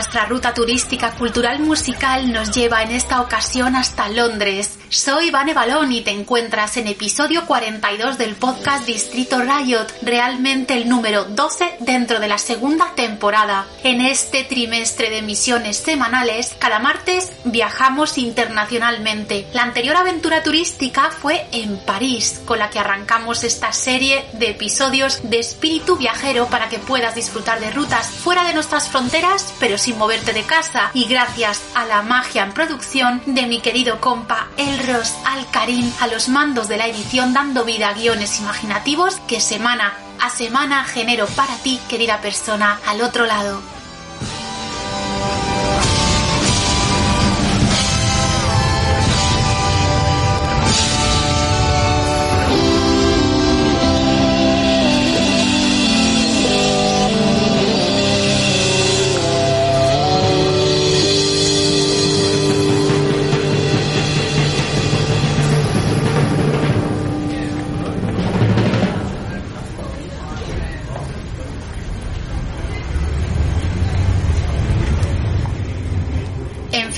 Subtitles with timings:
[0.00, 4.79] Nuestra ruta turística cultural musical nos lleva en esta ocasión hasta Londres.
[4.90, 10.88] Soy Vane Balón y te encuentras en episodio 42 del podcast Distrito Riot, realmente el
[10.88, 13.68] número 12 dentro de la segunda temporada.
[13.84, 19.46] En este trimestre de emisiones semanales, cada martes viajamos internacionalmente.
[19.52, 25.20] La anterior aventura turística fue en París, con la que arrancamos esta serie de episodios
[25.22, 29.96] de espíritu viajero para que puedas disfrutar de rutas fuera de nuestras fronteras, pero sin
[29.98, 30.90] moverte de casa.
[30.94, 34.48] Y gracias a la magia en producción de mi querido compa
[34.80, 39.92] Elros Alcarín a los mandos de la edición dando vida a guiones imaginativos que semana
[40.22, 43.60] a semana genero para ti, querida persona, al otro lado.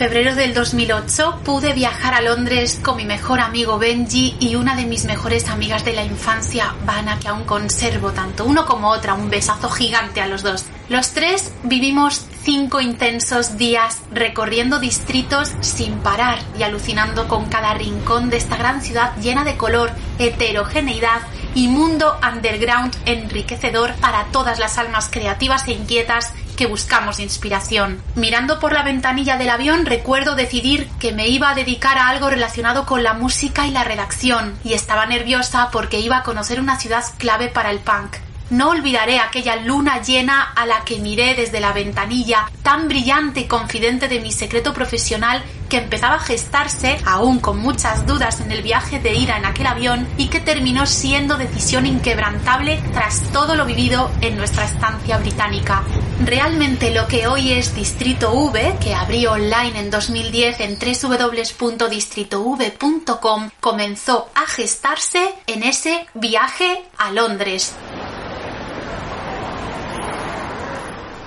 [0.02, 4.84] Febrero del 2008 pude viajar a Londres con mi mejor amigo Benji y una de
[4.84, 9.14] mis mejores amigas de la infancia, Vanna, que aún conservo tanto uno como otra.
[9.14, 10.64] Un besazo gigante a los dos.
[10.88, 18.28] Los tres vivimos cinco intensos días recorriendo distritos sin parar y alucinando con cada rincón
[18.28, 21.22] de esta gran ciudad llena de color, heterogeneidad
[21.54, 28.02] y mundo underground enriquecedor para todas las almas creativas e inquietas que buscamos inspiración.
[28.14, 32.30] Mirando por la ventanilla del avión recuerdo decidir que me iba a dedicar a algo
[32.30, 36.78] relacionado con la música y la redacción y estaba nerviosa porque iba a conocer una
[36.78, 38.16] ciudad clave para el punk.
[38.52, 43.46] No olvidaré aquella luna llena a la que miré desde la ventanilla, tan brillante y
[43.46, 48.60] confidente de mi secreto profesional que empezaba a gestarse, aún con muchas dudas en el
[48.60, 53.64] viaje de ira en aquel avión, y que terminó siendo decisión inquebrantable tras todo lo
[53.64, 55.82] vivido en nuestra estancia británica.
[56.22, 64.28] Realmente lo que hoy es Distrito V, que abrió online en 2010 en www.distritov.com, comenzó
[64.34, 67.74] a gestarse en ese viaje a Londres.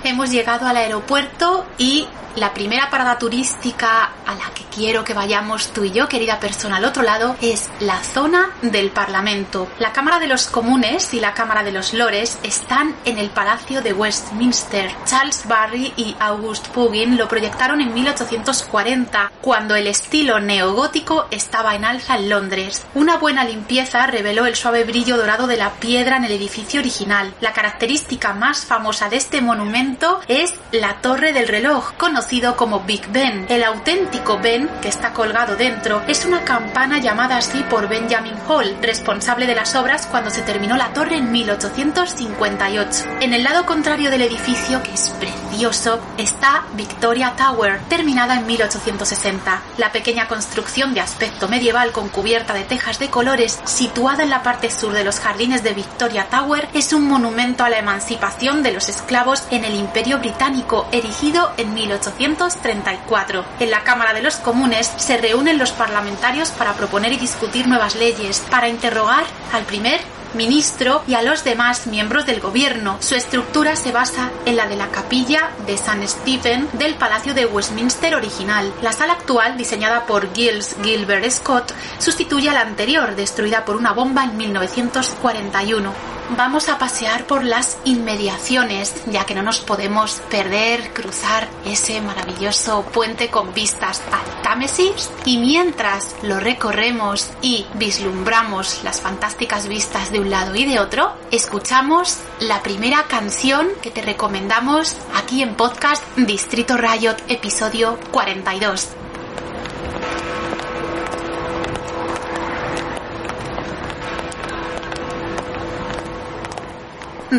[0.05, 5.72] Hemos llegado al aeropuerto y la primera parada turística a la que quiero que vayamos
[5.72, 9.69] tú y yo, querida persona, al otro lado, es la zona del Parlamento.
[9.79, 13.81] La Cámara de los Comunes y la Cámara de los Lores están en el Palacio
[13.81, 14.91] de Westminster.
[15.06, 21.85] Charles Barry y August Pugin lo proyectaron en 1840, cuando el estilo neogótico estaba en
[21.85, 22.85] alza en Londres.
[22.96, 27.34] Una buena limpieza reveló el suave brillo dorado de la piedra en el edificio original.
[27.40, 32.25] La característica más famosa de este monumento es la Torre del Reloj, conocida
[32.58, 33.46] como Big Ben.
[33.50, 38.75] El auténtico Ben, que está colgado dentro, es una campana llamada así por Benjamin Hall,
[38.81, 43.06] responsable de las obras cuando se terminó la torre en 1858.
[43.22, 49.62] En el lado contrario del edificio, que es precioso, está Victoria Tower, terminada en 1860.
[49.78, 54.41] La pequeña construcción de aspecto medieval con cubierta de tejas de colores, situada en la
[54.41, 58.74] parte sur de los jardines de Victoria Tower, es un monumento a la emancipación de
[58.74, 63.46] los esclavos en el Imperio Británico, erigido en 1800 1834.
[63.59, 67.96] En la Cámara de los Comunes se reúnen los parlamentarios para proponer y discutir nuevas
[67.96, 70.00] leyes, para interrogar al primer
[70.35, 72.97] ministro y a los demás miembros del gobierno.
[73.00, 77.46] Su estructura se basa en la de la capilla de San Stephen del Palacio de
[77.46, 78.72] Westminster original.
[78.81, 83.93] La sala actual, diseñada por Giles Gilbert Scott, sustituye a la anterior, destruida por una
[83.93, 90.93] bomba en 1941 vamos a pasear por las inmediaciones, ya que no nos podemos perder
[90.93, 95.11] cruzar ese maravilloso puente con vistas al Támesis.
[95.26, 101.13] Y mientras lo recorremos y vislumbramos las fantásticas vistas de un lado y de otro,
[101.31, 109.04] escuchamos la primera canción que te recomendamos aquí en podcast Distrito Riot, episodio 42.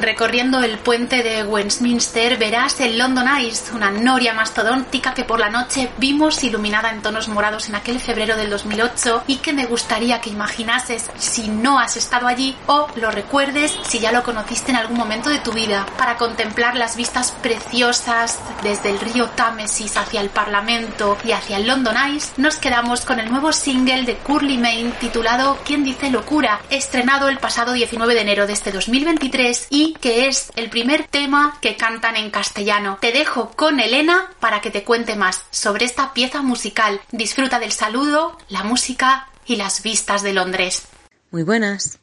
[0.00, 5.48] Recorriendo el puente de Westminster verás el London Eyes, una noria mastodóntica que por la
[5.48, 10.20] noche vimos iluminada en tonos morados en aquel febrero del 2008 y que me gustaría
[10.20, 14.76] que imaginases si no has estado allí o lo recuerdes si ya lo conociste en
[14.76, 20.20] algún momento de tu vida para contemplar las vistas preciosas desde el río Támesis hacia
[20.20, 22.34] el Parlamento y hacia el London Eyes.
[22.36, 26.60] Nos quedamos con el nuevo single de Curly Main titulado ¿Quién dice locura?
[26.68, 31.58] estrenado el pasado 19 de enero de este 2023 y que es el primer tema
[31.60, 32.98] que cantan en castellano.
[33.00, 37.00] Te dejo con Elena para que te cuente más sobre esta pieza musical.
[37.12, 40.86] Disfruta del saludo, la música y las vistas de Londres.
[41.30, 41.98] Muy buenas,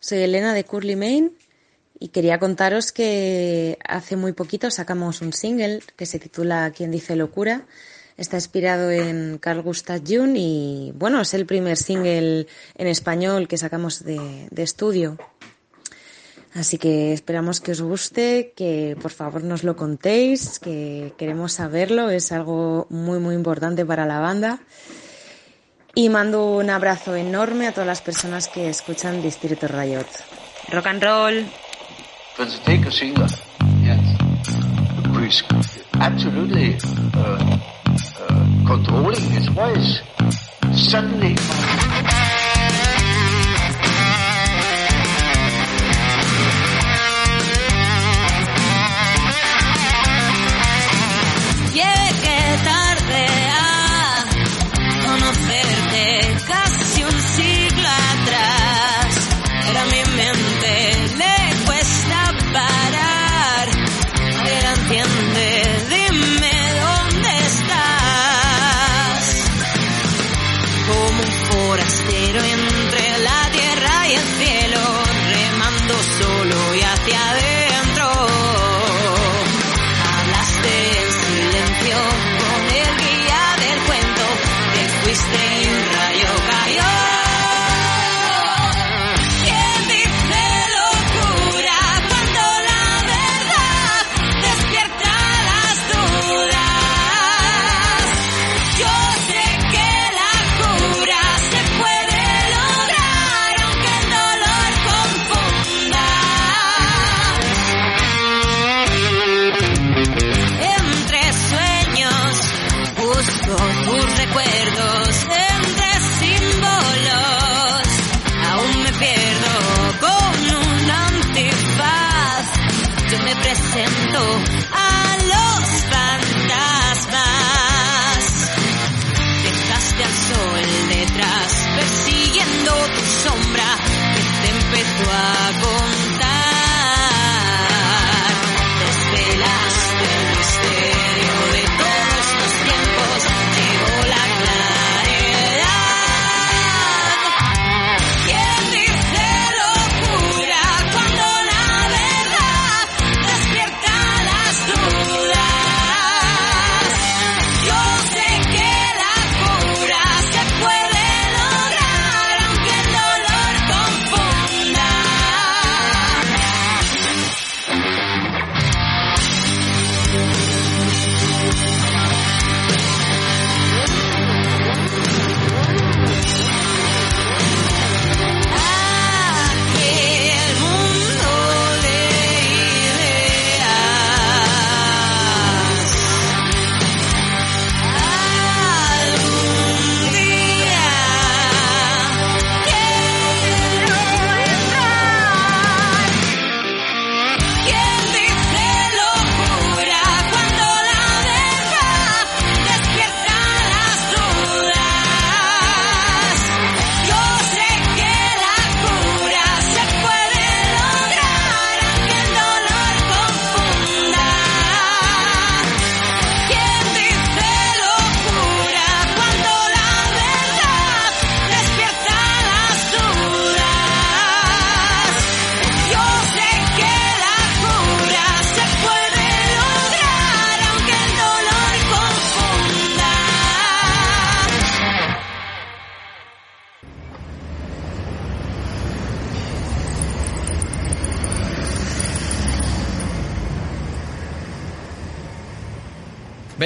[0.00, 1.36] soy Elena de Curly Main
[1.98, 7.16] y quería contaros que hace muy poquito sacamos un single que se titula Quien dice
[7.16, 7.66] locura.
[8.16, 12.46] Está inspirado en Carl Gustav Jung y bueno, es el primer single
[12.76, 15.16] en español que sacamos de estudio.
[16.54, 22.10] Así que esperamos que os guste, que por favor nos lo contéis, que queremos saberlo,
[22.10, 24.60] es algo muy muy importante para la banda.
[25.94, 30.06] Y mando un abrazo enorme a todas las personas que escuchan Distrito Riot.
[30.70, 31.46] Rock and roll.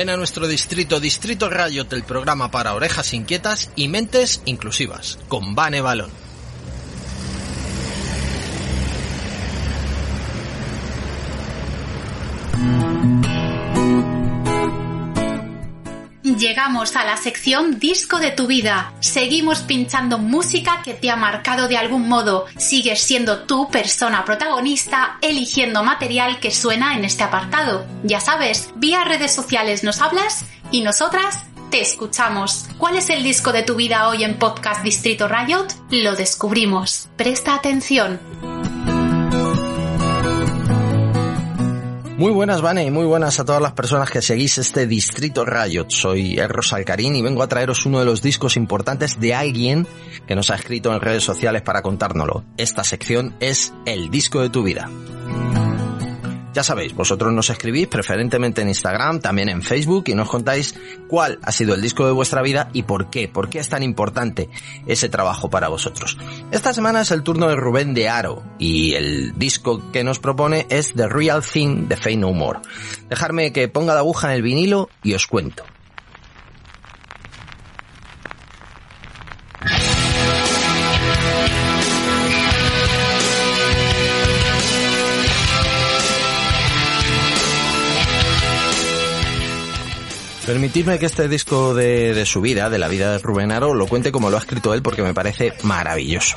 [0.02, 5.54] Ven a nuestro distrito, Distrito Riot, el programa para orejas inquietas y mentes inclusivas, con
[5.54, 6.21] Vane Balón.
[16.42, 18.94] Llegamos a la sección Disco de tu vida.
[18.98, 22.46] Seguimos pinchando música que te ha marcado de algún modo.
[22.56, 27.86] Sigues siendo tu persona protagonista, eligiendo material que suena en este apartado.
[28.02, 32.66] Ya sabes, vía redes sociales nos hablas y nosotras te escuchamos.
[32.76, 35.68] ¿Cuál es el disco de tu vida hoy en Podcast Distrito Riot?
[35.90, 37.08] Lo descubrimos.
[37.16, 38.18] Presta atención.
[42.22, 45.86] Muy buenas, Vane, y muy buenas a todas las personas que seguís este Distrito Riot.
[45.88, 49.88] Soy Erros Alcarín y vengo a traeros uno de los discos importantes de alguien
[50.24, 52.44] que nos ha escrito en redes sociales para contárnoslo.
[52.56, 54.88] Esta sección es El disco de tu vida.
[56.52, 60.74] Ya sabéis, vosotros nos escribís preferentemente en Instagram, también en Facebook y nos contáis
[61.08, 63.82] cuál ha sido el disco de vuestra vida y por qué, por qué es tan
[63.82, 64.50] importante
[64.86, 66.18] ese trabajo para vosotros.
[66.50, 70.66] Esta semana es el turno de Rubén de Aro y el disco que nos propone
[70.68, 72.60] es The Real Thing de Fey No More.
[73.08, 75.64] Dejarme que ponga la aguja en el vinilo y os cuento.
[90.52, 94.12] Permitidme que este disco de, su vida, de la vida de Rubén Aro, lo cuente
[94.12, 96.36] como lo ha escrito él porque me parece maravilloso.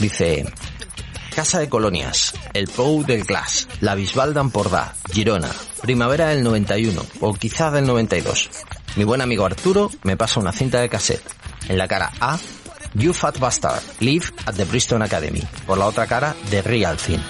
[0.00, 0.46] Dice,
[1.36, 5.50] Casa de Colonias, El Pou del Glass, La Bisbal d'Empordà, Girona,
[5.82, 8.48] primavera del 91 o quizá del 92.
[8.96, 11.28] Mi buen amigo Arturo me pasa una cinta de cassette.
[11.68, 12.38] En la cara A,
[12.94, 15.42] You Fat Bastard, Live at the Bristol Academy.
[15.66, 17.20] Por la otra cara, The Real Thing.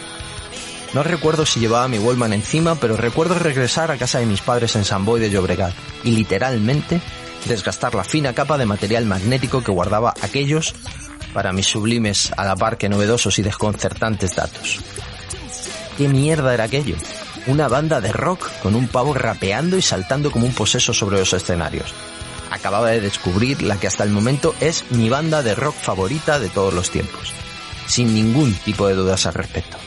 [0.95, 4.77] No recuerdo si llevaba mi Wallman encima, pero recuerdo regresar a casa de mis padres
[4.77, 5.73] en San Boy de Llobregat
[6.05, 7.01] y literalmente
[7.47, 10.75] desgastar la fina capa de material magnético que guardaba aquellos
[11.33, 14.81] para mis sublimes a la par que novedosos y desconcertantes datos.
[15.97, 16.97] ¿Qué mierda era aquello?
[17.47, 21.33] Una banda de rock con un pavo rapeando y saltando como un poseso sobre los
[21.33, 21.95] escenarios.
[22.51, 26.51] Acababa de descubrir la que hasta el momento es mi banda de rock favorita de
[26.51, 27.33] todos los tiempos.
[27.87, 29.79] Sin ningún tipo de dudas al respecto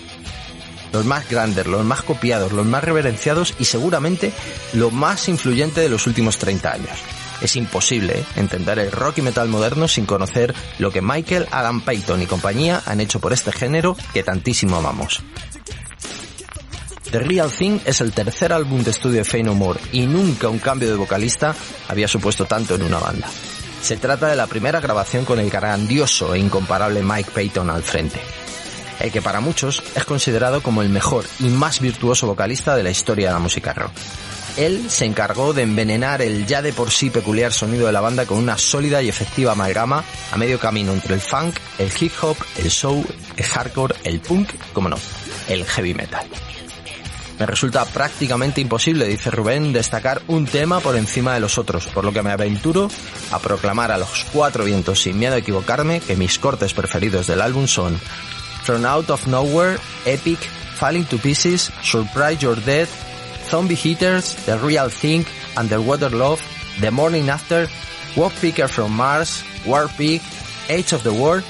[0.95, 4.31] los más grandes, los más copiados, los más reverenciados y seguramente
[4.71, 6.97] lo más influyente de los últimos 30 años.
[7.41, 8.25] Es imposible ¿eh?
[8.37, 12.81] entender el rock y metal moderno sin conocer lo que Michael, Adam Payton y compañía
[12.85, 15.21] han hecho por este género que tantísimo amamos.
[17.11, 20.47] The Real Thing es el tercer álbum de estudio de Fey No More y nunca
[20.47, 21.53] un cambio de vocalista
[21.89, 23.27] había supuesto tanto en una banda.
[23.81, 28.21] Se trata de la primera grabación con el grandioso e incomparable Mike Payton al frente
[28.99, 32.91] el que para muchos es considerado como el mejor y más virtuoso vocalista de la
[32.91, 33.91] historia de la música rock.
[34.57, 38.25] Él se encargó de envenenar el ya de por sí peculiar sonido de la banda
[38.25, 42.37] con una sólida y efectiva amalgama a medio camino entre el funk, el hip hop,
[42.57, 44.97] el soul, el hardcore, el punk, como no,
[45.49, 46.25] el heavy metal.
[47.37, 52.05] Me resulta prácticamente imposible, dice Rubén, destacar un tema por encima de los otros, por
[52.05, 52.89] lo que me aventuro
[53.31, 57.41] a proclamar a los cuatro vientos sin miedo a equivocarme que mis cortes preferidos del
[57.41, 57.99] álbum son
[58.65, 62.87] From Out of Nowhere, Epic, Falling to Pieces, Surprise You're Dead,
[63.47, 65.23] Zombie Hitters, The Real Thing,
[65.55, 66.41] Underwater Love,
[66.81, 67.69] The Morning After,
[68.15, 69.87] Walk Picker from Mars, War
[70.67, 71.43] Age of the World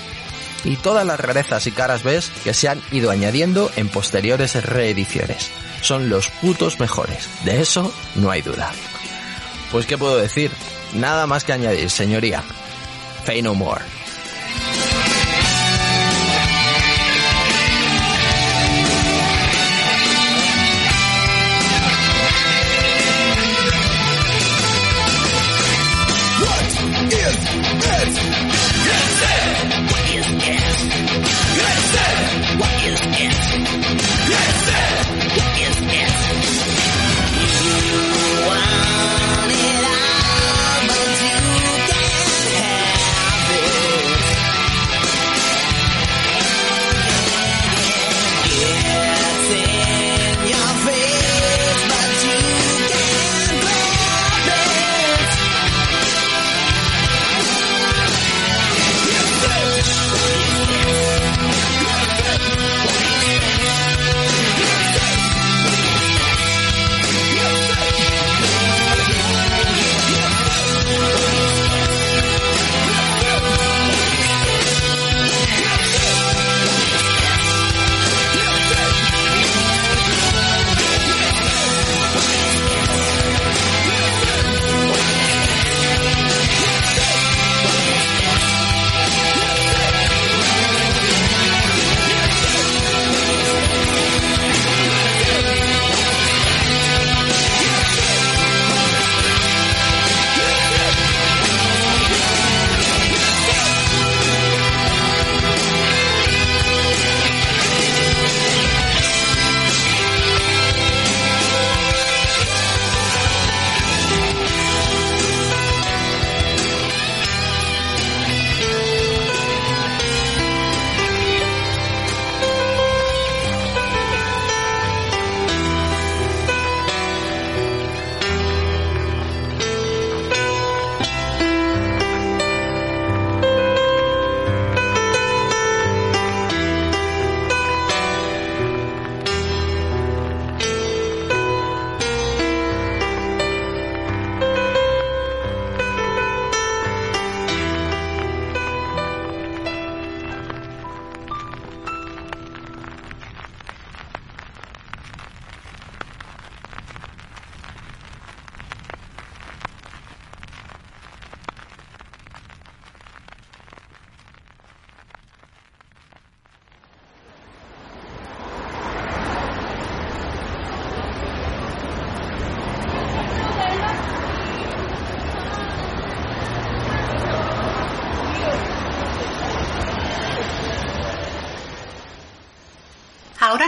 [0.65, 5.49] y todas las rarezas y caras B que se han ido añadiendo en posteriores reediciones.
[5.81, 8.71] Son los putos mejores, de eso no hay duda.
[9.71, 10.51] Pues qué puedo decir,
[10.93, 12.43] nada más que añadir, señoría.
[13.25, 13.94] Pay no more.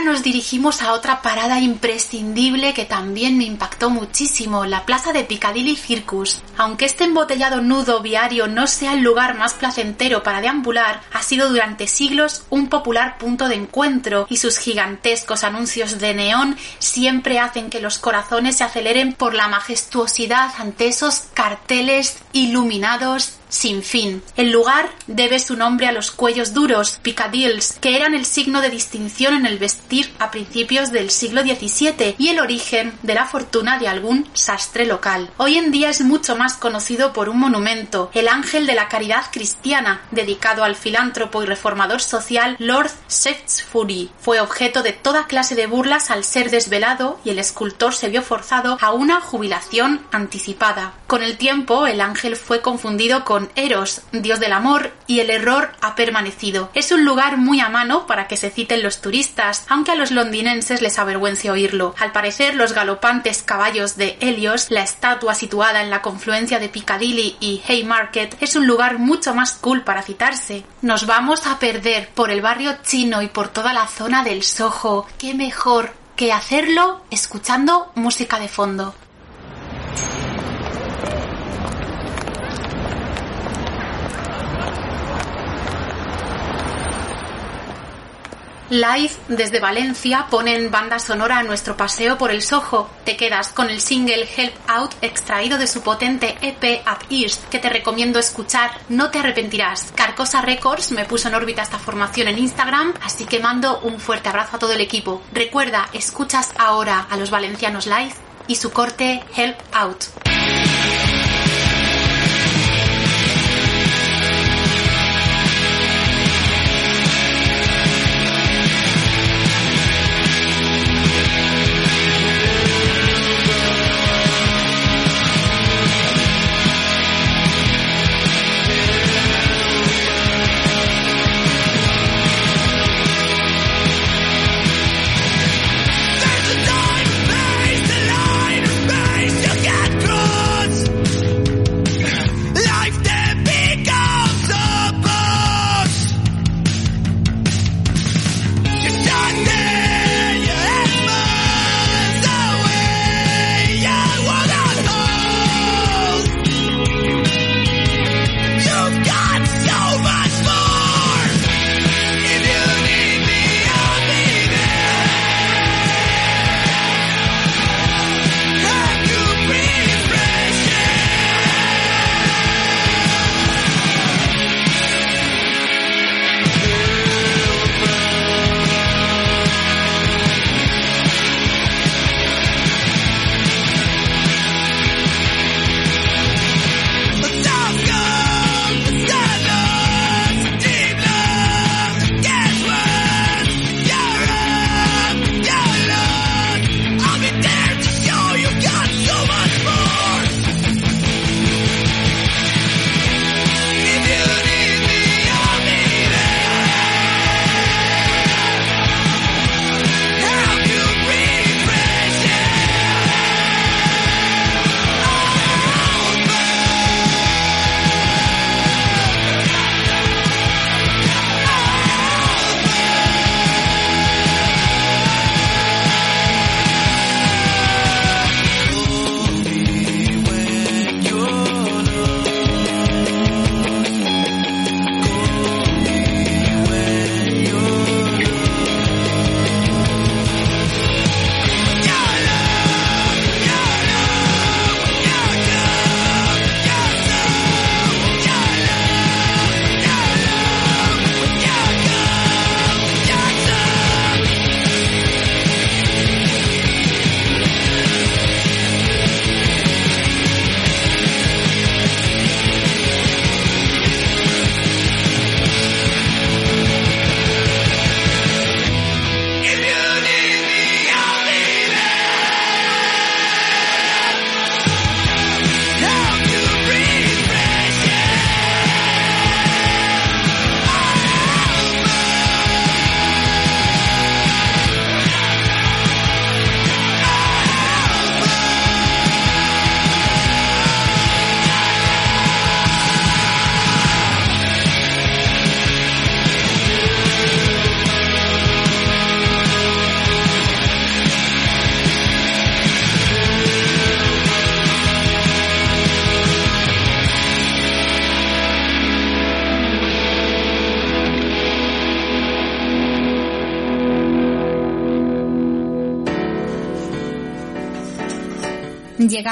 [0.08, 5.76] Nos dirigimos a otra parada imprescindible que también me impactó muchísimo, la plaza de Piccadilly
[5.76, 6.40] Circus.
[6.56, 11.50] Aunque este embotellado nudo viario no sea el lugar más placentero para deambular, ha sido
[11.50, 17.68] durante siglos un popular punto de encuentro y sus gigantescos anuncios de neón siempre hacen
[17.68, 24.22] que los corazones se aceleren por la majestuosidad ante esos carteles iluminados sin fin.
[24.36, 28.70] El lugar debe su nombre a los cuellos duros, picadilles, que eran el signo de
[28.70, 33.78] distinción en el vestir a principios del siglo XVII y el origen de la fortuna
[33.78, 35.30] de algún sastre local.
[35.36, 39.24] Hoy en día es mucho más conocido por un monumento, el Ángel de la Caridad
[39.32, 44.10] Cristiana, dedicado al filántropo y reformador social Lord Shaftesbury.
[44.20, 48.22] Fue objeto de toda clase de burlas al ser desvelado y el escultor se vio
[48.22, 50.94] forzado a una jubilación anticipada.
[51.06, 55.72] Con el tiempo, el ángel fue confundido con Eros, dios del amor, y el error
[55.80, 56.70] ha permanecido.
[56.74, 60.12] Es un lugar muy a mano para que se citen los turistas, aunque a los
[60.12, 61.96] londinenses les avergüence oírlo.
[61.98, 67.36] Al parecer, los galopantes caballos de Helios, la estatua situada en la confluencia de Piccadilly
[67.40, 70.64] y Haymarket, es un lugar mucho más cool para citarse.
[70.82, 75.06] Nos vamos a perder por el barrio chino y por toda la zona del Soho.
[75.18, 78.94] ¿Qué mejor que hacerlo escuchando música de fondo?
[88.70, 92.90] Live desde Valencia ponen banda sonora a nuestro paseo por el Soho.
[93.02, 97.58] Te quedas con el single Help Out extraído de su potente EP At East que
[97.58, 99.90] te recomiendo escuchar, no te arrepentirás.
[99.94, 104.28] Carcosa Records me puso en órbita esta formación en Instagram, así que mando un fuerte
[104.28, 105.22] abrazo a todo el equipo.
[105.32, 108.12] Recuerda, escuchas ahora a los valencianos live
[108.48, 110.04] y su corte Help Out.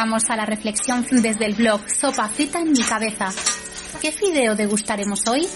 [0.06, 3.28] Llegamos a la reflexión desde el blog Sopa Frita en mi cabeza.
[4.00, 5.48] ¿Qué fideo degustaremos hoy?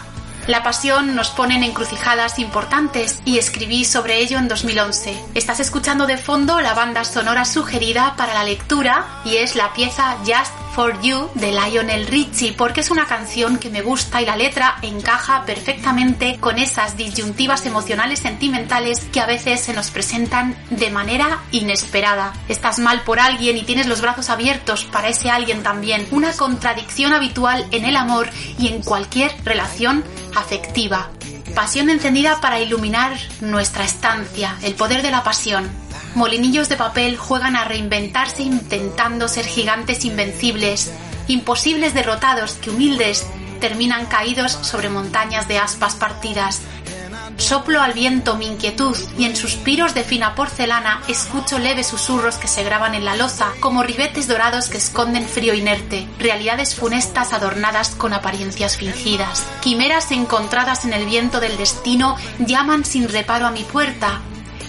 [0.49, 5.15] La pasión nos pone en encrucijadas importantes y escribí sobre ello en 2011.
[5.35, 10.17] Estás escuchando de fondo la banda sonora sugerida para la lectura y es la pieza
[10.25, 14.37] Just for You de Lionel Richie porque es una canción que me gusta y la
[14.37, 20.89] letra encaja perfectamente con esas disyuntivas emocionales sentimentales que a veces se nos presentan de
[20.89, 22.31] manera inesperada.
[22.47, 26.07] Estás mal por alguien y tienes los brazos abiertos para ese alguien también.
[26.11, 31.09] Una contradicción habitual en el amor y en cualquier relación afectiva.
[31.55, 35.88] Pasión encendida para iluminar nuestra estancia, el poder de la pasión.
[36.15, 40.91] Molinillos de papel juegan a reinventarse intentando ser gigantes invencibles,
[41.27, 43.27] imposibles derrotados que humildes
[43.59, 46.61] terminan caídos sobre montañas de aspas partidas.
[47.37, 52.47] Soplo al viento mi inquietud y en suspiros de fina porcelana escucho leves susurros que
[52.47, 57.91] se graban en la loza como ribetes dorados que esconden frío inerte, realidades funestas adornadas
[57.91, 59.45] con apariencias fingidas.
[59.61, 64.19] Quimeras encontradas en el viento del destino llaman sin reparo a mi puerta.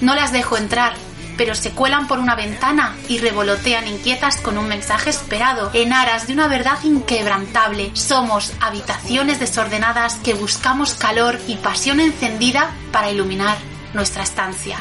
[0.01, 0.95] No las dejo entrar,
[1.41, 6.27] pero se cuelan por una ventana y revolotean inquietas con un mensaje esperado, en aras
[6.27, 7.93] de una verdad inquebrantable.
[7.95, 13.57] Somos habitaciones desordenadas que buscamos calor y pasión encendida para iluminar
[13.95, 14.81] nuestra estancia.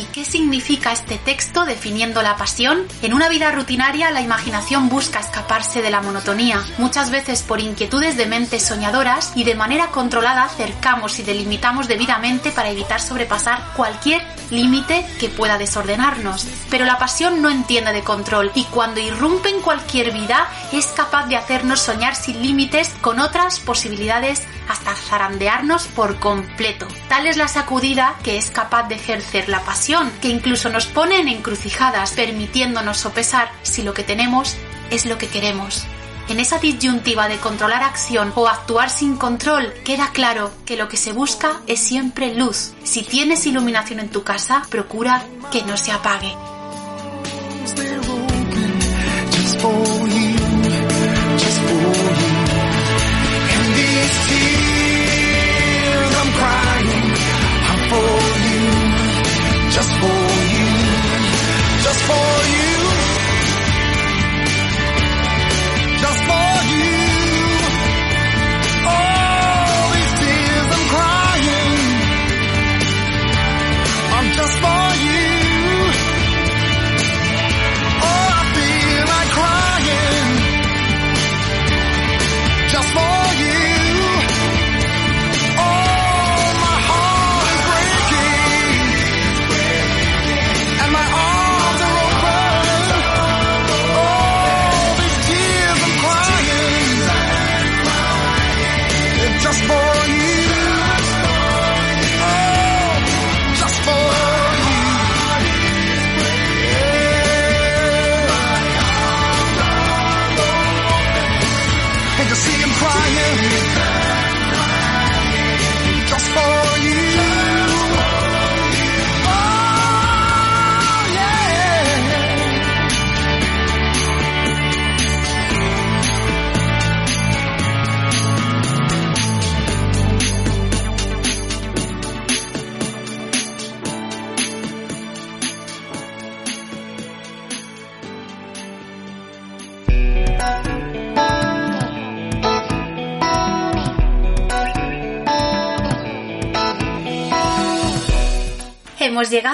[0.00, 2.86] ¿Y qué significa este texto definiendo la pasión?
[3.02, 8.16] En una vida rutinaria la imaginación busca escaparse de la monotonía, muchas veces por inquietudes
[8.16, 14.22] de mentes soñadoras y de manera controlada cercamos y delimitamos debidamente para evitar sobrepasar cualquier
[14.50, 16.46] límite que pueda desordenarnos.
[16.70, 21.26] Pero la pasión no entiende de control y cuando irrumpe en cualquier vida es capaz
[21.26, 26.86] de hacernos soñar sin límites con otras posibilidades hasta zarandearnos por completo.
[27.08, 31.20] Tal es la sacudida que es capaz de ejercer la pasión, que incluso nos pone
[31.20, 34.56] en encrucijadas, permitiéndonos sopesar si lo que tenemos
[34.90, 35.84] es lo que queremos.
[36.28, 40.96] En esa disyuntiva de controlar acción o actuar sin control, queda claro que lo que
[40.96, 42.72] se busca es siempre luz.
[42.84, 46.32] Si tienes iluminación en tu casa, procura que no se apague.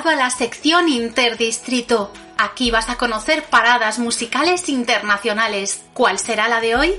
[0.09, 2.12] A la sección Interdistrito.
[2.38, 5.85] Aquí vas a conocer paradas musicales internacionales.
[5.95, 6.95] ¿Cuál será la de hoy?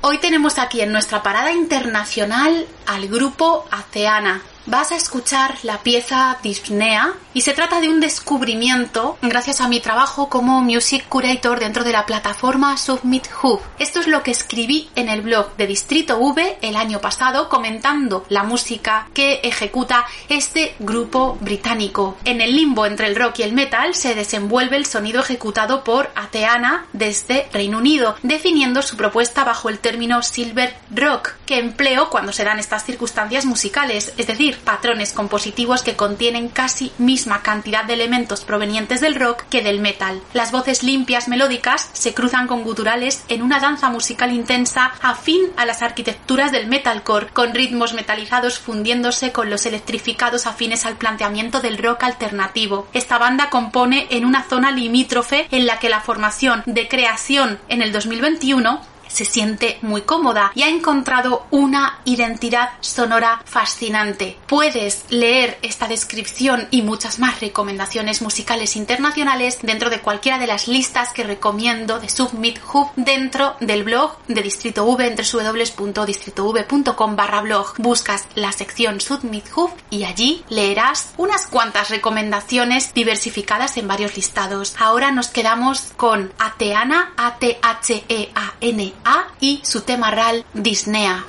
[0.00, 6.38] Hoy tenemos aquí en nuestra parada internacional al grupo Aceana, vas a escuchar la pieza
[6.42, 11.84] Dyspnea y se trata de un descubrimiento gracias a mi trabajo como Music Curator dentro
[11.84, 13.60] de la plataforma Submit Hub.
[13.78, 18.24] Esto es lo que escribí en el blog de Distrito V el año pasado comentando
[18.28, 22.16] la música que ejecuta este grupo británico.
[22.24, 26.10] En el limbo entre el rock y el metal se desenvuelve el sonido ejecutado por
[26.14, 32.32] Ateana desde Reino Unido, definiendo su propuesta bajo el término Silver Rock, que empleo cuando
[32.32, 37.94] se dan estas circunstancias musicales, es decir, patrones compositivos que contienen casi misma cantidad de
[37.94, 40.20] elementos provenientes del rock que del metal.
[40.32, 45.66] Las voces limpias melódicas se cruzan con guturales en una danza musical intensa afín a
[45.66, 51.78] las arquitecturas del metalcore, con ritmos metalizados fundiéndose con los electrificados afines al planteamiento del
[51.78, 52.88] rock alternativo.
[52.92, 57.82] Esta banda compone en una zona limítrofe en la que la formación de creación en
[57.82, 64.36] el 2021 se siente muy cómoda y ha encontrado una identidad sonora fascinante.
[64.46, 70.68] Puedes leer esta descripción y muchas más recomendaciones musicales internacionales dentro de cualquiera de las
[70.68, 77.40] listas que recomiendo de Submit Hub dentro del blog de Distrito V entre www.distritov.com barra
[77.40, 77.72] blog.
[77.78, 84.76] Buscas la sección Submit Hub y allí leerás unas cuantas recomendaciones diversificadas en varios listados.
[84.78, 91.24] Ahora nos quedamos con Ateana, A-T-H-E-A-N a y su tema RAL Disnea.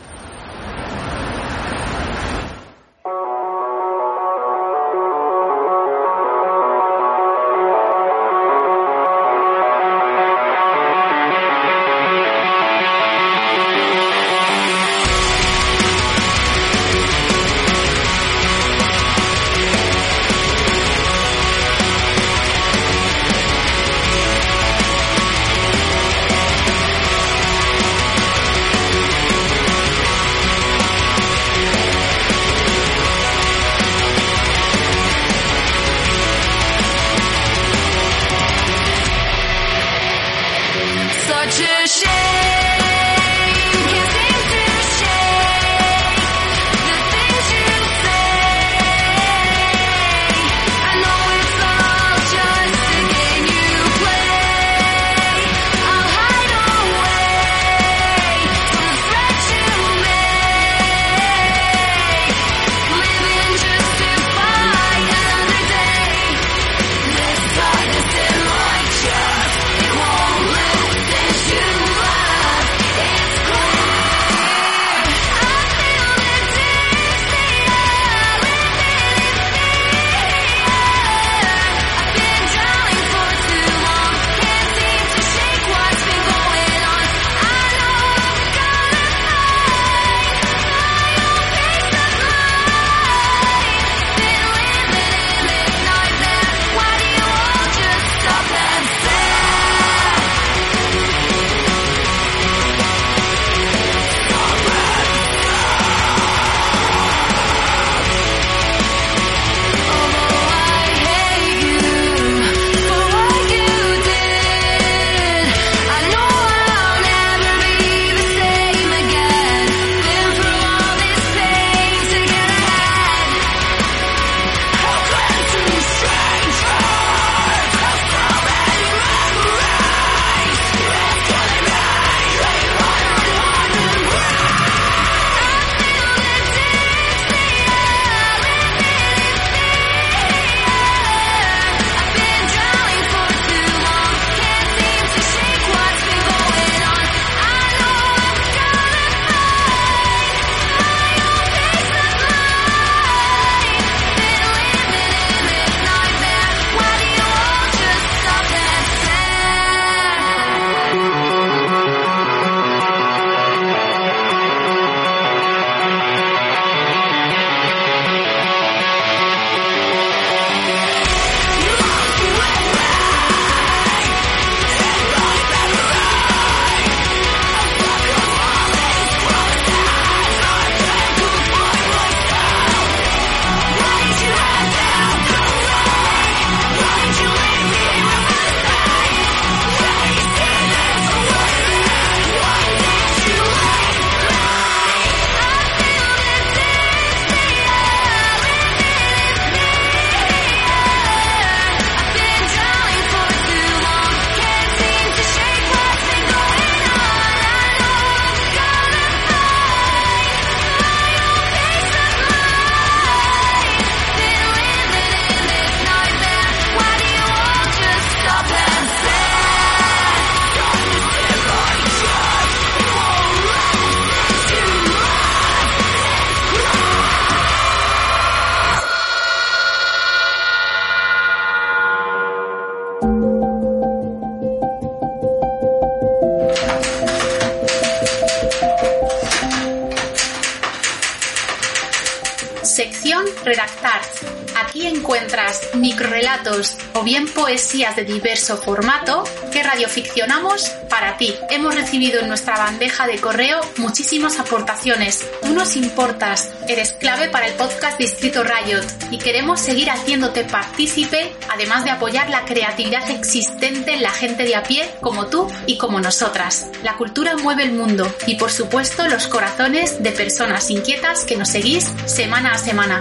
[245.78, 251.34] Microrelatos o bien poesías de diverso formato que radioficcionamos para ti.
[251.50, 255.26] Hemos recibido en nuestra bandeja de correo muchísimas aportaciones.
[255.42, 261.32] Tú nos importas, eres clave para el podcast Distrito Riot y queremos seguir haciéndote partícipe,
[261.50, 265.78] además de apoyar la creatividad existente en la gente de a pie como tú y
[265.78, 266.68] como nosotras.
[266.84, 271.50] La cultura mueve el mundo y por supuesto los corazones de personas inquietas que nos
[271.50, 273.00] seguís semana a semana.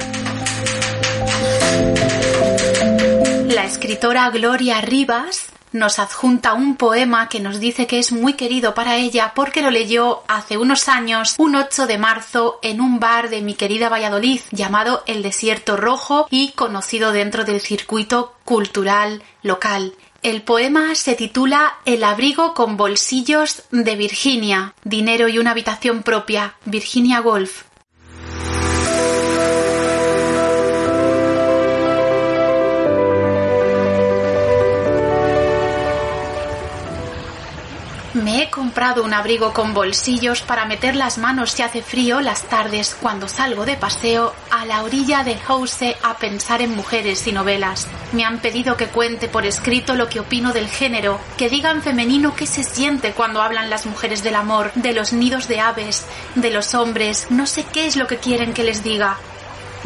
[3.49, 8.75] La escritora Gloria Rivas nos adjunta un poema que nos dice que es muy querido
[8.75, 13.31] para ella porque lo leyó hace unos años, un 8 de marzo, en un bar
[13.31, 19.95] de mi querida Valladolid llamado El Desierto Rojo y conocido dentro del circuito cultural local.
[20.23, 26.57] El poema se titula El abrigo con bolsillos de Virginia, dinero y una habitación propia,
[26.65, 27.63] Virginia Woolf.
[38.67, 43.29] Comprado un abrigo con bolsillos para meter las manos si hace frío las tardes cuando
[43.29, 47.87] salgo de paseo a la orilla de House a pensar en mujeres y novelas.
[48.11, 52.35] Me han pedido que cuente por escrito lo que opino del género, que digan femenino
[52.35, 56.51] qué se siente cuando hablan las mujeres del amor, de los nidos de aves, de
[56.51, 59.17] los hombres, no sé qué es lo que quieren que les diga.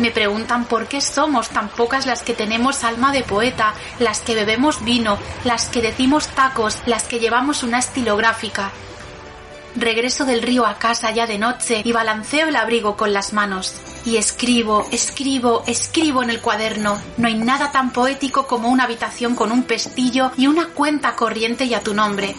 [0.00, 4.34] Me preguntan por qué somos tan pocas las que tenemos alma de poeta, las que
[4.34, 8.70] bebemos vino, las que decimos tacos, las que llevamos una estilográfica.
[9.76, 13.74] Regreso del río a casa ya de noche y balanceo el abrigo con las manos.
[14.06, 16.98] Y escribo, escribo, escribo en el cuaderno.
[17.18, 21.66] No hay nada tan poético como una habitación con un pestillo y una cuenta corriente
[21.66, 22.34] y a tu nombre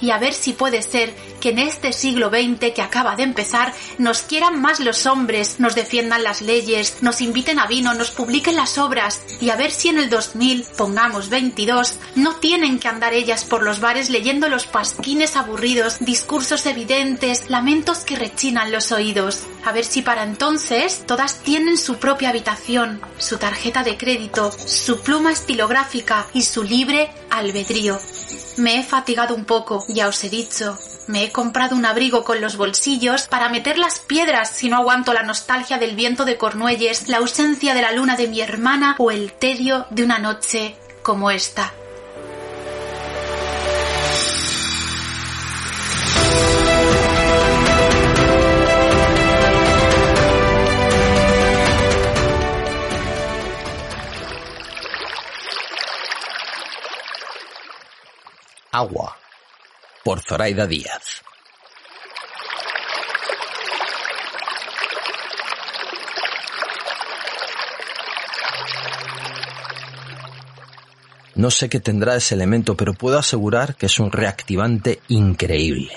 [0.00, 3.72] y a ver si puede ser que en este siglo XX que acaba de empezar
[3.98, 8.56] nos quieran más los hombres, nos defiendan las leyes, nos inviten a vino, nos publiquen
[8.56, 13.14] las obras y a ver si en el 2000, pongamos 22, no tienen que andar
[13.14, 19.44] ellas por los bares leyendo los pasquines aburridos, discursos evidentes, lamentos que rechinan los oídos.
[19.64, 25.00] A ver si para entonces todas tienen su propia habitación, su tarjeta de crédito, su
[25.00, 27.98] pluma estilográfica y su libre albedrío.
[28.56, 30.78] Me he fatigado un poco, ya os he dicho.
[31.06, 35.12] Me he comprado un abrigo con los bolsillos para meter las piedras si no aguanto
[35.12, 39.10] la nostalgia del viento de Cornuelles, la ausencia de la luna de mi hermana o
[39.10, 41.72] el tedio de una noche como esta.
[58.76, 59.16] Agua,
[60.04, 61.22] por Zoraida Díaz.
[71.34, 75.92] No sé qué tendrá ese elemento, pero puedo asegurar que es un reactivante increíble.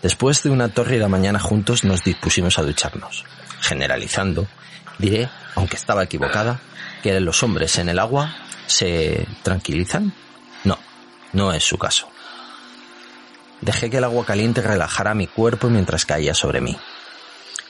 [0.00, 3.24] Después de una tórrida mañana juntos nos dispusimos a ducharnos.
[3.60, 4.46] Generalizando,
[5.00, 6.60] diré, aunque estaba equivocada,
[7.02, 8.32] que los hombres en el agua
[8.68, 10.14] se tranquilizan
[11.34, 12.08] no es su caso.
[13.60, 16.76] Dejé que el agua caliente relajara mi cuerpo mientras caía sobre mí.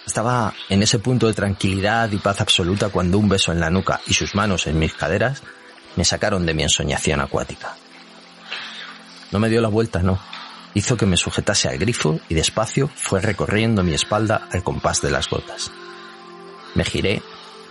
[0.06, 4.00] Estaba en ese punto de tranquilidad y paz absoluta cuando un beso en la nuca
[4.06, 5.42] y sus manos en mis caderas
[5.96, 7.76] me sacaron de mi ensoñación acuática.
[9.30, 10.18] No me dio la vuelta, no.
[10.74, 15.10] Hizo que me sujetase al grifo y despacio fue recorriendo mi espalda al compás de
[15.10, 15.70] las gotas.
[16.74, 17.22] Me giré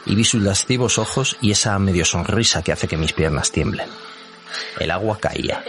[0.06, 3.90] y vi sus lascivos ojos y esa medio sonrisa que hace que mis piernas tiemblen.
[4.80, 5.64] El agua caía,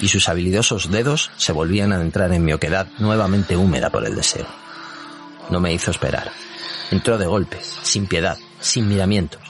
[0.00, 4.14] y sus habilidosos dedos se volvían a entrar en mi oquedad nuevamente húmeda por el
[4.14, 4.46] deseo.
[5.50, 6.30] No me hizo esperar.
[6.90, 9.40] Entró de golpe, sin piedad, sin miramientos,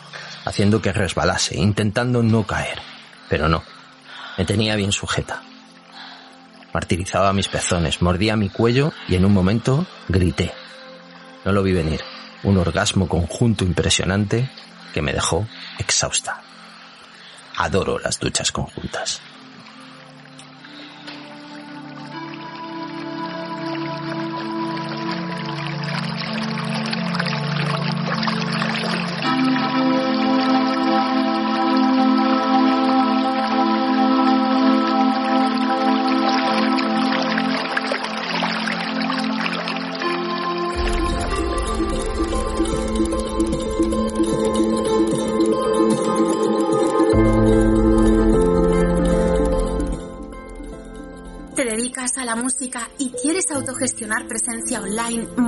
[0.44, 2.80] haciendo que resbalase, intentando no caer.
[3.28, 3.62] Pero no,
[4.38, 5.42] me tenía bien sujeta.
[6.72, 10.52] Martirizaba mis pezones, mordía mi cuello y en un momento grité.
[11.44, 12.00] No lo vi venir.
[12.42, 14.50] Un orgasmo conjunto impresionante
[14.92, 15.46] que me dejó
[15.78, 16.42] exhausta.
[17.56, 19.20] Adoro las duchas conjuntas.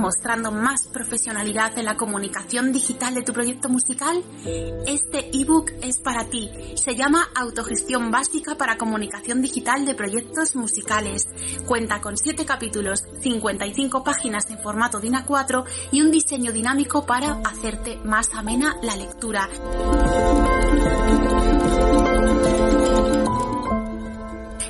[0.07, 4.23] Mostrando más profesionalidad en la comunicación digital de tu proyecto musical?
[4.87, 6.49] Este ebook es para ti.
[6.75, 11.25] Se llama Autogestión básica para comunicación digital de proyectos musicales.
[11.65, 17.41] Cuenta con 7 capítulos, 55 páginas en formato DIN A4 y un diseño dinámico para
[17.43, 19.49] hacerte más amena la lectura.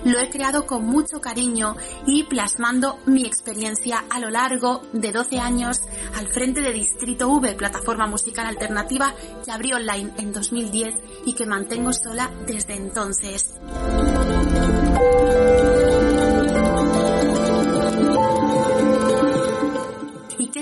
[0.07, 5.37] Lo he creado con mucho cariño y plasmando mi experiencia a lo largo de 12
[5.37, 5.81] años
[6.15, 10.95] al frente de Distrito V, plataforma musical alternativa que abrió online en 2010
[11.25, 13.59] y que mantengo sola desde entonces.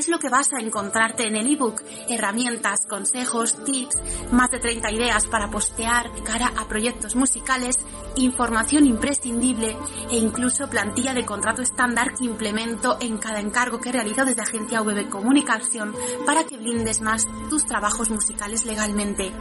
[0.06, 1.82] Es lo que vas a encontrarte en el ebook?
[2.08, 3.98] Herramientas, consejos, tips,
[4.32, 7.76] más de 30 ideas para postear cara a proyectos musicales,
[8.16, 9.76] información imprescindible
[10.12, 14.82] e incluso plantilla de contrato estándar que implemento en cada encargo que realizo desde Agencia
[14.82, 15.96] VB Comunicación
[16.26, 19.32] para que blindes más tus trabajos musicales legalmente.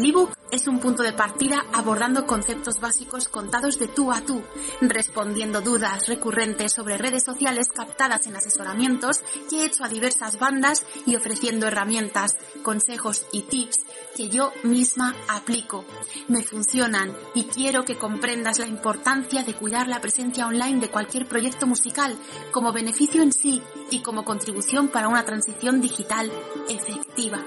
[0.00, 4.42] El ebook es un punto de partida abordando conceptos básicos contados de tú a tú,
[4.80, 9.20] respondiendo dudas recurrentes sobre redes sociales captadas en asesoramientos
[9.50, 13.80] que he hecho a diversas bandas y ofreciendo herramientas, consejos y tips
[14.16, 15.84] que yo misma aplico.
[16.28, 21.26] Me funcionan y quiero que comprendas la importancia de cuidar la presencia online de cualquier
[21.26, 22.16] proyecto musical
[22.52, 26.32] como beneficio en sí y como contribución para una transición digital
[26.70, 27.44] efectiva.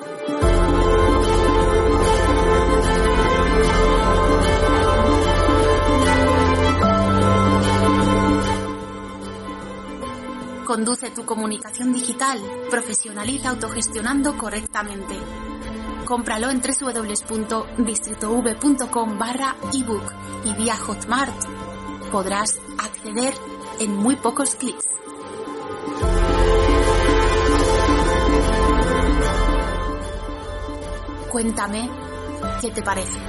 [10.66, 12.40] Conduce tu comunicación digital,
[12.70, 15.18] profesionaliza autogestionando correctamente.
[16.06, 20.14] Cómpralo en www.distritov.com barra ebook
[20.46, 21.36] y vía Hotmart.
[22.12, 23.34] Podrás acceder
[23.80, 24.88] en muy pocos clics.
[31.30, 31.90] Cuéntame
[32.62, 33.20] qué te parece.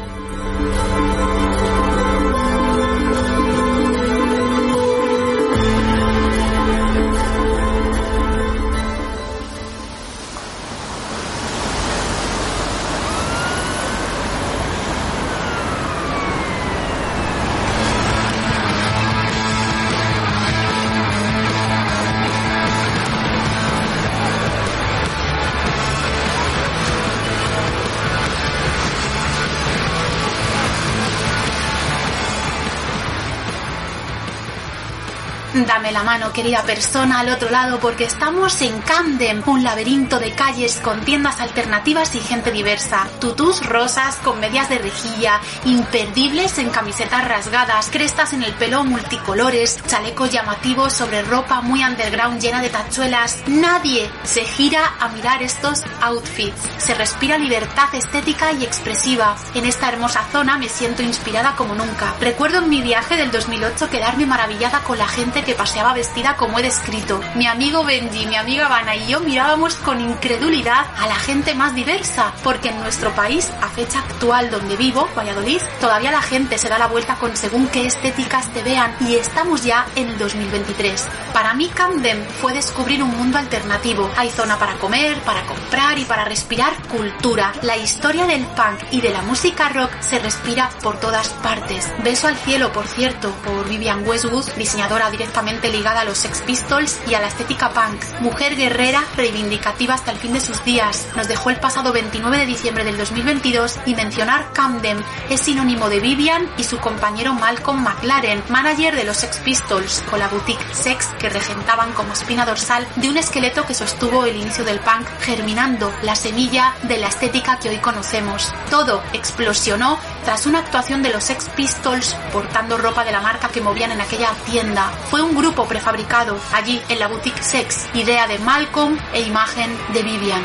[35.54, 40.32] Dame la mano, querida persona, al otro lado, porque estamos en Camden, un laberinto de
[40.32, 43.06] calles con tiendas alternativas y gente diversa.
[43.20, 49.80] Tutús rosas con medias de rejilla, imperdibles en camisetas rasgadas, crestas en el pelo multicolores,
[49.86, 53.44] chalecos llamativos sobre ropa muy underground llena de tachuelas.
[53.46, 56.68] Nadie se gira a mirar estos outfits.
[56.78, 59.36] Se respira libertad estética y expresiva.
[59.54, 62.12] En esta hermosa zona me siento inspirada como nunca.
[62.20, 66.58] Recuerdo en mi viaje del 2008 quedarme maravillada con la gente que paseaba vestida como
[66.58, 67.20] he descrito.
[67.34, 71.74] Mi amigo Benji, mi amiga Vana y yo mirábamos con incredulidad a la gente más
[71.74, 76.68] diversa, porque en nuestro país, a fecha actual donde vivo, Valladolid, todavía la gente se
[76.68, 81.06] da la vuelta con según qué estéticas te vean y estamos ya en el 2023.
[81.32, 84.10] Para mí Camden fue descubrir un mundo alternativo.
[84.16, 87.52] Hay zona para comer, para comprar y para respirar cultura.
[87.62, 91.92] La historia del punk y de la música rock se respira por todas partes.
[92.02, 95.10] Beso al cielo, por cierto, por Vivian Westwood, diseñadora
[95.42, 98.02] directa ligada a los Sex Pistols y a la estética punk.
[98.20, 101.08] Mujer guerrera, reivindicativa hasta el fin de sus días.
[101.16, 106.00] Nos dejó el pasado 29 de diciembre del 2022 y mencionar Camden es sinónimo de
[106.00, 111.08] Vivian y su compañero Malcolm McLaren, manager de los Sex Pistols, con la boutique Sex
[111.18, 115.92] que regentaban como espina dorsal de un esqueleto que sostuvo el inicio del punk, germinando
[116.02, 118.52] la semilla de la estética que hoy conocemos.
[118.70, 123.60] Todo explosionó tras una actuación de los Sex Pistols portando ropa de la marca que
[123.60, 124.90] movían en aquella tienda.
[125.10, 130.02] Fue un grupo prefabricado allí en la boutique Sex, idea de Malcolm e imagen de
[130.02, 130.42] Vivian.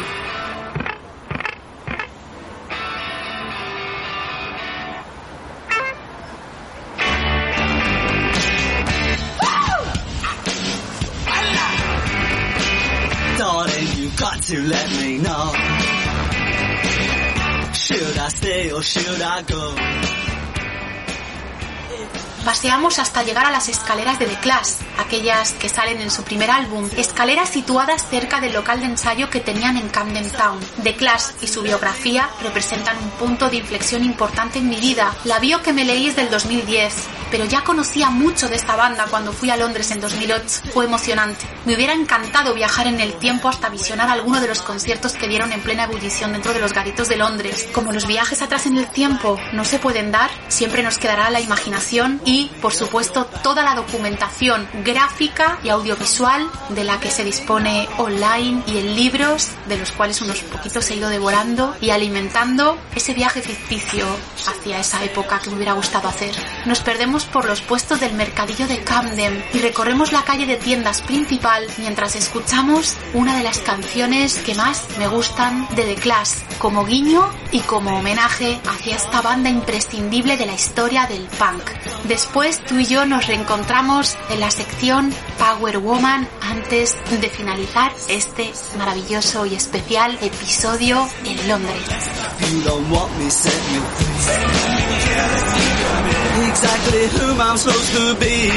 [17.74, 19.89] Should I stay or should I go?
[22.50, 26.50] Paseamos hasta llegar a las escaleras de The Clash, aquellas que salen en su primer
[26.50, 30.60] álbum, escaleras situadas cerca del local de ensayo que tenían en Camden Town.
[30.82, 35.16] The Clash y su biografía representan un punto de inflexión importante en mi vida.
[35.26, 36.96] La bio que me leí es del 2010,
[37.32, 40.72] pero ya conocía mucho de esta banda cuando fui a Londres en 2008.
[40.74, 41.46] Fue emocionante.
[41.66, 45.52] Me hubiera encantado viajar en el tiempo hasta visionar alguno de los conciertos que dieron
[45.52, 47.68] en plena ebullición dentro de los garitos de Londres.
[47.74, 51.42] Como los viajes atrás en el tiempo no se pueden dar, siempre nos quedará la
[51.42, 57.88] imaginación y, por supuesto, toda la documentación gráfica y audiovisual de la que se dispone
[57.98, 63.14] online y en libros, de los cuales unos poquitos he ido devorando y alimentando ese
[63.14, 64.06] viaje ficticio
[64.48, 66.32] hacia esa época que me hubiera gustado hacer.
[66.66, 71.02] Nos perdemos por los puestos del mercadillo de Camden y recorremos la calle de tiendas
[71.02, 76.86] principal mientras escuchamos una de las canciones que más me gustan de The Clash, como
[76.86, 81.64] guiño y como homenaje hacia esta banda imprescindible de la historia del punk.
[82.06, 88.52] Después tú y yo nos reencontramos en la sección Power Woman antes de finalizar este
[88.78, 91.84] maravilloso y especial episodio en Londres.
[96.48, 98.50] Exactly whom I'm supposed to be.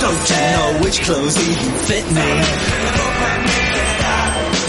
[0.00, 2.30] Don't you know which clothes even fit me?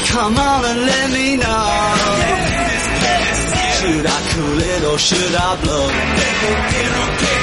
[0.09, 1.65] Come on and let me know.
[3.77, 7.42] Should I cool it or should I blow?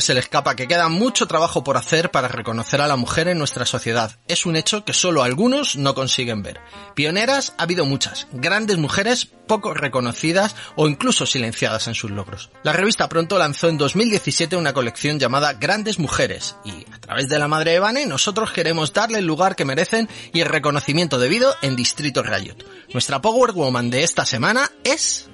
[0.00, 3.28] Nadie se le escapa que queda mucho trabajo por hacer para reconocer a la mujer
[3.28, 4.16] en nuestra sociedad.
[4.28, 6.60] Es un hecho que solo algunos no consiguen ver.
[6.94, 12.50] Pioneras ha habido muchas, grandes mujeres poco reconocidas o incluso silenciadas en sus logros.
[12.62, 17.38] La revista Pronto lanzó en 2017 una colección llamada Grandes Mujeres y a través de
[17.38, 21.54] la madre de Vane nosotros queremos darle el lugar que merecen y el reconocimiento debido
[21.62, 22.64] en Distrito Riot.
[22.92, 25.28] Nuestra Power Woman de esta semana es...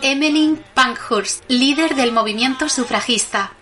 [0.00, 3.52] Emmeline Pankhurst, líder del movimiento sufragista.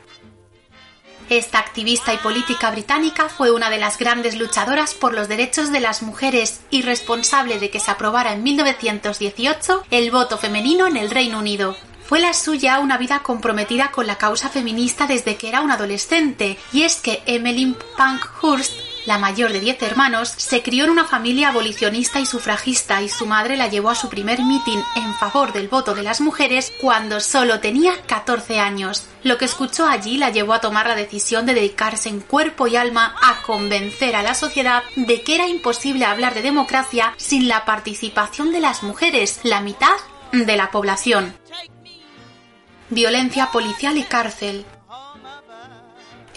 [1.29, 5.81] Esta activista y política británica fue una de las grandes luchadoras por los derechos de
[5.81, 11.11] las mujeres y responsable de que se aprobara en 1918 el voto femenino en el
[11.11, 11.77] Reino Unido.
[12.05, 16.59] Fue la suya una vida comprometida con la causa feminista desde que era un adolescente,
[16.73, 18.73] y es que Emmeline Pankhurst
[19.09, 23.25] la mayor de diez hermanos, se crió en una familia abolicionista y sufragista y su
[23.25, 27.19] madre la llevó a su primer mitin en favor del voto de las mujeres cuando
[27.19, 29.07] solo tenía 14 años.
[29.23, 32.77] Lo que escuchó allí la llevó a tomar la decisión de dedicarse en cuerpo y
[32.77, 37.65] alma a convencer a la sociedad de que era imposible hablar de democracia sin la
[37.65, 39.97] participación de las mujeres, la mitad
[40.33, 41.35] de la población.
[42.91, 44.67] Violencia policial y cárcel,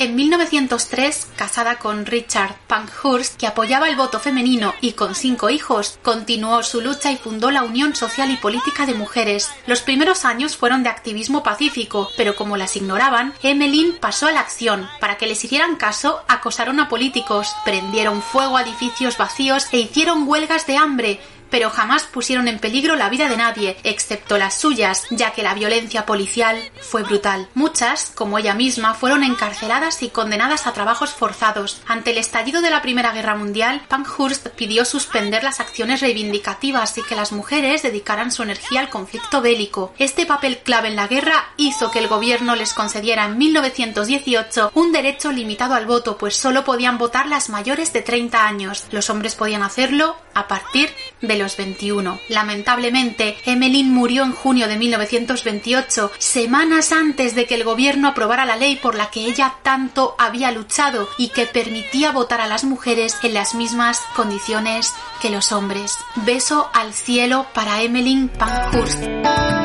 [0.01, 5.99] en 1903, casada con Richard Pankhurst, que apoyaba el voto femenino y con cinco hijos,
[6.01, 9.51] continuó su lucha y fundó la Unión Social y Política de Mujeres.
[9.67, 14.39] Los primeros años fueron de activismo pacífico, pero como las ignoraban, Emmeline pasó a la
[14.39, 14.89] acción.
[14.99, 20.27] Para que les hicieran caso, acosaron a políticos, prendieron fuego a edificios vacíos e hicieron
[20.27, 21.19] huelgas de hambre,
[21.51, 25.53] pero jamás pusieron en peligro la vida de nadie, excepto las suyas, ya que la
[25.53, 27.47] violencia policial fue brutal.
[27.53, 31.81] Muchas, como ella misma, fueron encarceladas y condenadas a trabajos forzados.
[31.87, 37.03] Ante el estallido de la Primera Guerra Mundial, Pankhurst pidió suspender las acciones reivindicativas y
[37.03, 39.93] que las mujeres dedicaran su energía al conflicto bélico.
[39.99, 44.91] Este papel clave en la guerra hizo que el gobierno les concediera en 1918 un
[44.93, 48.85] derecho limitado al voto, pues solo podían votar las mayores de 30 años.
[48.91, 50.89] Los hombres podían hacerlo a partir
[51.21, 52.19] de los 21.
[52.29, 58.55] Lamentablemente, Emmeline murió en junio de 1928, semanas antes de que el gobierno aprobara la
[58.55, 63.17] ley por la que ella tanto había luchado y que permitía votar a las mujeres
[63.23, 65.97] en las mismas condiciones que los hombres.
[66.15, 69.60] Beso al cielo para Emmeline Pankhurst.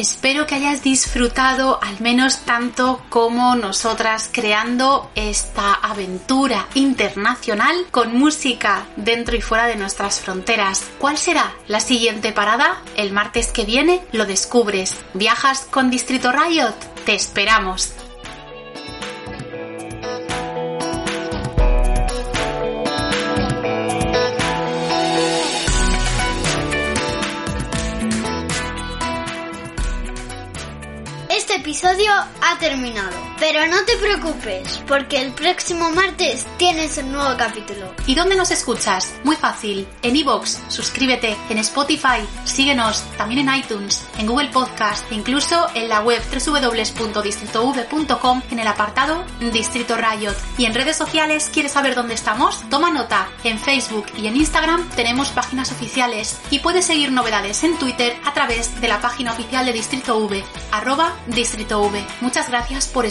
[0.00, 8.86] Espero que hayas disfrutado al menos tanto como nosotras creando esta aventura internacional con música
[8.96, 10.86] dentro y fuera de nuestras fronteras.
[10.98, 12.80] ¿Cuál será la siguiente parada?
[12.96, 14.96] El martes que viene lo descubres.
[15.12, 16.72] ¿Viajas con Distrito Riot?
[17.04, 17.99] Te esperamos.
[31.82, 32.12] Episodio
[32.42, 37.94] ha terminado, pero no te preocupes, porque el próximo martes tienes un nuevo capítulo.
[38.06, 39.14] ¿Y dónde nos escuchas?
[39.24, 39.88] Muy fácil.
[40.02, 41.34] En iVoox, suscríbete.
[41.48, 43.02] En Spotify, síguenos.
[43.16, 49.96] También en iTunes, en Google Podcast, incluso en la web www.distritov.com en el apartado Distrito
[49.96, 50.34] Riot.
[50.58, 52.62] ¿Y en redes sociales quieres saber dónde estamos?
[52.68, 53.26] Toma nota.
[53.44, 58.34] En Facebook y en Instagram tenemos páginas oficiales y puedes seguir novedades en Twitter a
[58.34, 60.44] través de la página oficial de Distrito V,
[61.26, 62.04] Distrito V.
[62.20, 63.06] Muchas gracias por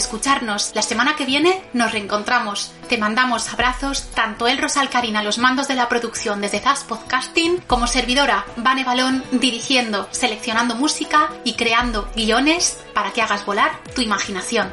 [0.74, 2.72] La semana que viene nos reencontramos.
[2.90, 7.62] Te mandamos abrazos tanto el Rosal Karina, los mandos de la producción desde Zaz Podcasting,
[7.66, 14.02] como servidora Vane Balón dirigiendo, seleccionando música y creando guiones para que hagas volar tu
[14.02, 14.70] imaginación.